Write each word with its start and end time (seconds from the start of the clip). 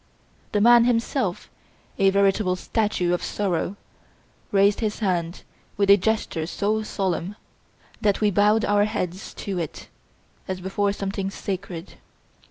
The 0.51 0.61
man 0.61 0.85
himself, 0.85 1.47
a 1.99 2.09
veritable 2.09 2.55
statue 2.55 3.13
of 3.13 3.21
sorrow, 3.21 3.75
raised 4.51 4.79
his 4.79 4.97
hand 4.97 5.43
with 5.77 5.91
a 5.91 5.95
gesture 5.97 6.47
so 6.47 6.81
solemn 6.81 7.35
that 8.01 8.19
we 8.19 8.31
bowed 8.31 8.65
our 8.65 8.85
heads 8.85 9.31
to 9.35 9.59
it 9.59 9.89
as 10.47 10.59
before 10.59 10.91
something 10.91 11.29
sacred. 11.29 11.97